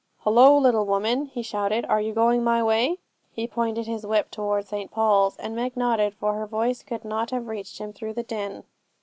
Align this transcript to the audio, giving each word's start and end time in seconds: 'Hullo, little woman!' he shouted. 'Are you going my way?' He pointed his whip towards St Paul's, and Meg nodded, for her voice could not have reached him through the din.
'Hullo, 0.23 0.57
little 0.57 0.87
woman!' 0.87 1.27
he 1.27 1.43
shouted. 1.43 1.85
'Are 1.85 2.01
you 2.01 2.11
going 2.11 2.43
my 2.43 2.63
way?' 2.63 2.97
He 3.31 3.45
pointed 3.45 3.85
his 3.85 4.03
whip 4.03 4.31
towards 4.31 4.69
St 4.69 4.89
Paul's, 4.89 5.37
and 5.37 5.55
Meg 5.55 5.77
nodded, 5.77 6.15
for 6.15 6.33
her 6.33 6.47
voice 6.47 6.81
could 6.81 7.05
not 7.05 7.29
have 7.29 7.45
reached 7.47 7.77
him 7.77 7.93
through 7.93 8.13
the 8.13 8.23
din. 8.23 8.63